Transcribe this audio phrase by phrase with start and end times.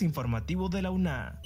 [0.00, 1.40] informativo de la UNA.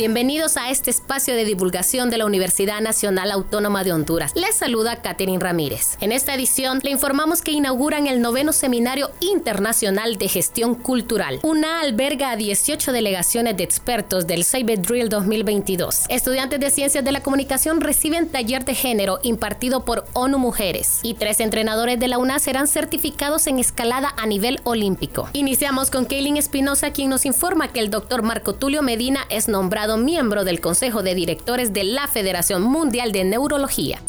[0.00, 4.32] Bienvenidos a este espacio de divulgación de la Universidad Nacional Autónoma de Honduras.
[4.34, 5.98] Les saluda Catherine Ramírez.
[6.00, 11.40] En esta edición le informamos que inauguran el noveno Seminario Internacional de Gestión Cultural.
[11.42, 16.06] UNA alberga a 18 delegaciones de expertos del Cyber Drill 2022.
[16.08, 21.12] Estudiantes de Ciencias de la Comunicación reciben taller de género impartido por ONU Mujeres y
[21.12, 25.28] tres entrenadores de la UNA serán certificados en escalada a nivel olímpico.
[25.34, 29.89] Iniciamos con Kaylin Espinosa, quien nos informa que el doctor Marco Tulio Medina es nombrado
[29.96, 34.00] miembro del Consejo de Directores de la Federación Mundial de Neurología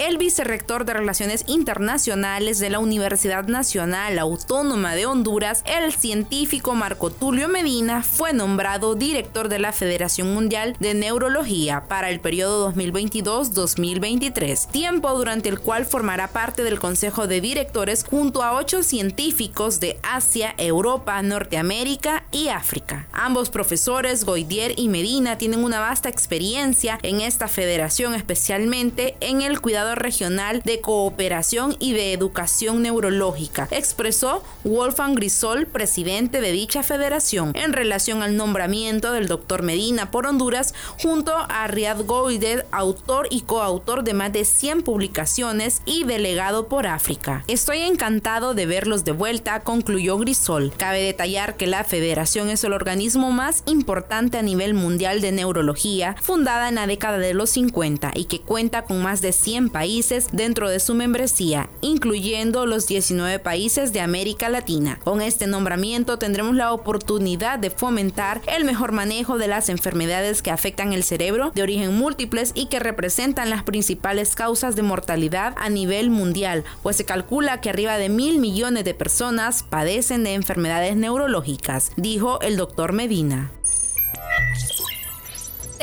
[0.00, 7.10] el vicerrector de Relaciones Internacionales de la Universidad Nacional Autónoma de Honduras, el científico Marco
[7.10, 14.70] Tulio Medina, fue nombrado director de la Federación Mundial de Neurología para el periodo 2022-2023,
[14.70, 20.00] tiempo durante el cual formará parte del Consejo de Directores junto a ocho científicos de
[20.02, 23.06] Asia, Europa, Norteamérica y África.
[23.12, 29.60] Ambos profesores, Goidier y Medina, tienen una vasta experiencia en esta federación, especialmente en el
[29.60, 37.52] cuidado Regional de Cooperación y de Educación Neurológica, expresó Wolfgang Grisol, presidente de dicha federación,
[37.54, 43.42] en relación al nombramiento del doctor Medina por Honduras junto a Riad Goider, autor y
[43.42, 47.44] coautor de más de 100 publicaciones y delegado por África.
[47.48, 50.72] Estoy encantado de verlos de vuelta, concluyó Grisol.
[50.76, 56.16] Cabe detallar que la federación es el organismo más importante a nivel mundial de neurología,
[56.20, 59.79] fundada en la década de los 50 y que cuenta con más de 100 países
[59.80, 64.98] países dentro de su membresía, incluyendo los 19 países de América Latina.
[65.04, 70.50] Con este nombramiento tendremos la oportunidad de fomentar el mejor manejo de las enfermedades que
[70.50, 75.70] afectan el cerebro de origen múltiples y que representan las principales causas de mortalidad a
[75.70, 80.94] nivel mundial, pues se calcula que arriba de mil millones de personas padecen de enfermedades
[80.94, 83.50] neurológicas, dijo el doctor Medina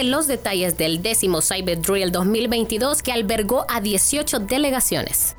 [0.04, 5.37] los detalles del décimo Cyber Drill 2022 que albergó a 18 delegaciones.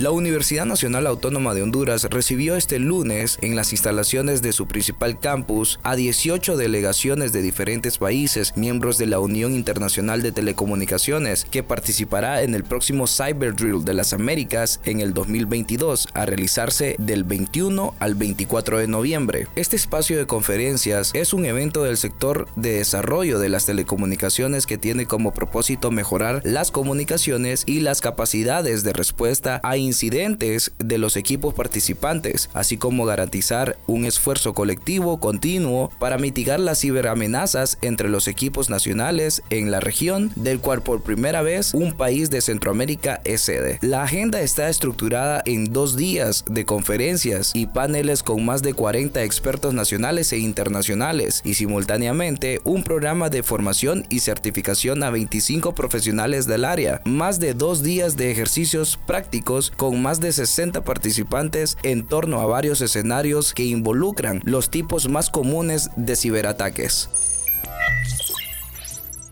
[0.00, 5.20] La Universidad Nacional Autónoma de Honduras recibió este lunes en las instalaciones de su principal
[5.20, 11.62] campus a 18 delegaciones de diferentes países, miembros de la Unión Internacional de Telecomunicaciones, que
[11.62, 17.24] participará en el próximo Cyber Drill de las Américas en el 2022, a realizarse del
[17.24, 19.48] 21 al 24 de noviembre.
[19.54, 24.78] Este espacio de conferencias es un evento del sector de desarrollo de las telecomunicaciones que
[24.78, 31.16] tiene como propósito mejorar las comunicaciones y las capacidades de respuesta a incidentes de los
[31.16, 38.28] equipos participantes, así como garantizar un esfuerzo colectivo continuo para mitigar las ciberamenazas entre los
[38.28, 43.40] equipos nacionales en la región, del cual por primera vez un país de Centroamérica es
[43.40, 43.78] sede.
[43.82, 49.24] La agenda está estructurada en dos días de conferencias y paneles con más de 40
[49.24, 56.46] expertos nacionales e internacionales y simultáneamente un programa de formación y certificación a 25 profesionales
[56.46, 62.06] del área, más de dos días de ejercicios prácticos con más de 60 participantes en
[62.06, 67.08] torno a varios escenarios que involucran los tipos más comunes de ciberataques.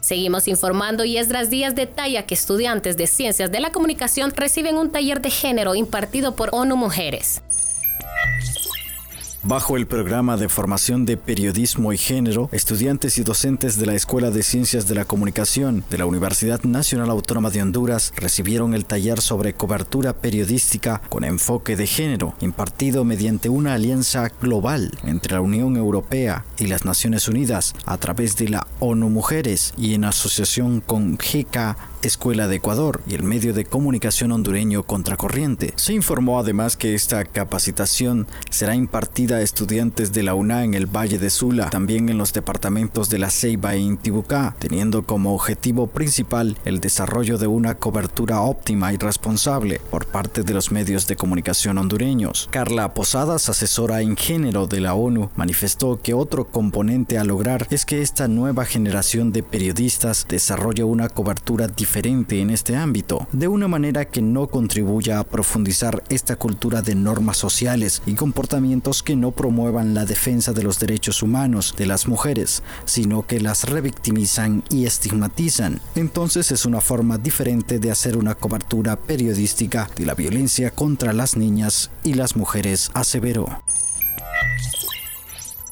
[0.00, 4.91] Seguimos informando y Esdras Díaz detalla que estudiantes de ciencias de la comunicación reciben un
[4.91, 7.42] taller de género impartido por ONU Mujeres.
[9.44, 14.32] Bajo el programa de formación de periodismo y género, estudiantes y docentes de la Escuela
[14.32, 19.21] de Ciencias de la Comunicación de la Universidad Nacional Autónoma de Honduras recibieron el taller
[19.21, 25.76] sobre cobertura periodística con enfoque de género, impartido mediante una alianza global entre la Unión
[25.76, 31.16] Europea y las Naciones Unidas a través de la ONU Mujeres y en asociación con
[31.16, 35.72] GK Escuela de Ecuador y el medio de comunicación hondureño Contracorriente.
[35.75, 40.87] Se informó además que esta capacitación será impartida a estudiantes de la UNA en el
[40.87, 45.88] Valle de Sula, también en los departamentos de La Ceiba e Intibucá, teniendo como objetivo
[45.88, 51.17] principal el desarrollo de una cobertura óptima y responsable por parte de los medios de
[51.17, 52.49] comunicación hondureños.
[52.52, 57.84] Carla Posadas, asesora en género de la ONU, manifestó que otro componente a lograr es
[57.84, 63.49] que esta nueva generación de periodistas desarrolle una cobertura diferente diferente en este ámbito, de
[63.49, 69.17] una manera que no contribuya a profundizar esta cultura de normas sociales y comportamientos que
[69.17, 74.64] no promuevan la defensa de los derechos humanos de las mujeres, sino que las revictimizan
[74.69, 75.81] y estigmatizan.
[75.94, 81.38] Entonces es una forma diferente de hacer una cobertura periodística de la violencia contra las
[81.38, 83.62] niñas y las mujeres, aseveró.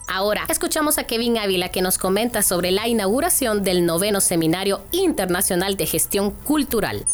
[0.09, 5.77] Ahora, escuchamos a Kevin Ávila que nos comenta sobre la inauguración del noveno Seminario Internacional
[5.77, 7.05] de Gestión Cultural.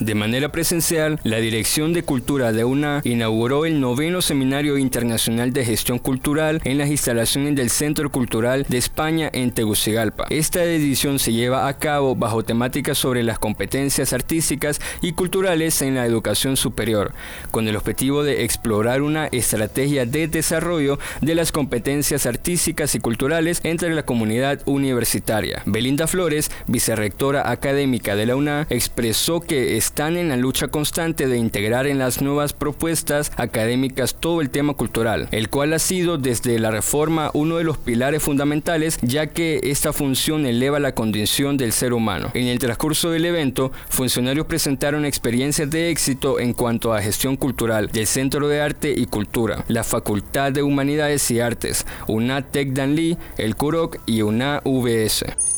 [0.00, 5.64] De manera presencial, la Dirección de Cultura de UNA inauguró el noveno Seminario Internacional de
[5.64, 10.26] Gestión Cultural en las instalaciones del Centro Cultural de España en Tegucigalpa.
[10.28, 15.94] Esta edición se lleva a cabo bajo temáticas sobre las competencias artísticas y culturales en
[15.94, 17.12] la educación superior,
[17.50, 23.60] con el objetivo de explorar una estrategia de desarrollo de las competencias artísticas y culturales
[23.62, 25.62] entre la comunidad universitaria.
[25.64, 31.38] Belinda Flores, vicerrectora académica de la UNA, expresó que están en la lucha constante de
[31.38, 36.58] integrar en las nuevas propuestas académicas todo el tema cultural, el cual ha sido desde
[36.58, 41.72] la reforma uno de los pilares fundamentales, ya que esta función eleva la condición del
[41.72, 42.32] ser humano.
[42.34, 47.88] En el transcurso del evento, funcionarios presentaron experiencias de éxito en cuanto a gestión cultural
[47.92, 53.16] del Centro de Arte y Cultura, la Facultad de Humanidades y Artes, UNA Tec Danli,
[53.38, 55.55] el CUROC y UNA VS.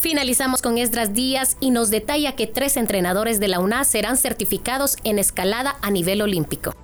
[0.00, 4.96] Finalizamos con Esdras Díaz y nos detalla que tres entrenadores de la UNA serán certificados
[5.02, 6.76] en escalada a nivel olímpico.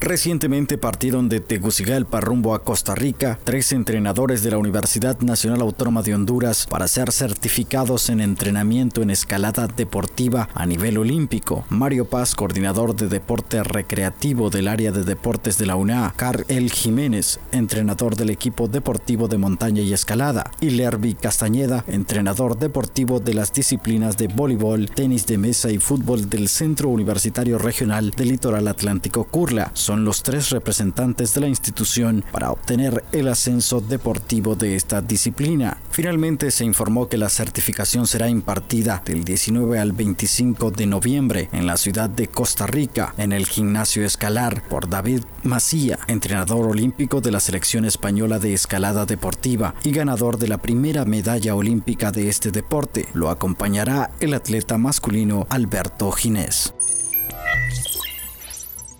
[0.00, 6.02] Recientemente partieron de Tegucigalpa rumbo a Costa Rica tres entrenadores de la Universidad Nacional Autónoma
[6.02, 11.64] de Honduras para ser certificados en entrenamiento en escalada deportiva a nivel olímpico.
[11.68, 17.40] Mario Paz, coordinador de deporte recreativo del área de deportes de la UNA, Carl Jiménez,
[17.50, 23.52] entrenador del equipo deportivo de montaña y escalada, y Lerby Castañeda, entrenador deportivo de las
[23.52, 29.24] disciplinas de voleibol, tenis de mesa y fútbol del Centro Universitario Regional del Litoral Atlántico
[29.24, 35.00] Curla son los tres representantes de la institución para obtener el ascenso deportivo de esta
[35.00, 35.78] disciplina.
[35.92, 41.66] Finalmente se informó que la certificación será impartida del 19 al 25 de noviembre en
[41.66, 47.30] la ciudad de Costa Rica, en el gimnasio escalar, por David Macía, entrenador olímpico de
[47.30, 52.50] la selección española de escalada deportiva y ganador de la primera medalla olímpica de este
[52.50, 53.08] deporte.
[53.14, 56.74] Lo acompañará el atleta masculino Alberto Ginés.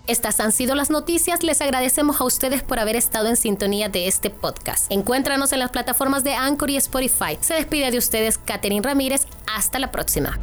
[0.08, 1.42] Estas han sido las noticias.
[1.42, 4.90] Les agradecemos a ustedes por haber estado en sintonía de este podcast.
[4.90, 7.36] Encuéntranos en las plataformas de Anchor y Spotify.
[7.42, 9.26] Se despide de ustedes Catherine Ramírez.
[9.54, 10.40] Hasta la próxima.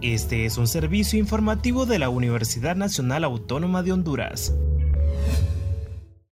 [0.00, 4.54] Este es un servicio informativo de la Universidad Nacional Autónoma de Honduras.